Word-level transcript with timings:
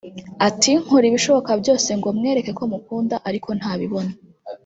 Ati 0.47 0.71
“Nkora 0.81 1.05
ibishoboka 1.07 1.51
byose 1.61 1.89
ngo 1.99 2.07
mwereke 2.17 2.51
ko 2.59 2.63
mukunda 2.71 3.15
ariko 3.27 3.49
ntabibona 3.59 4.11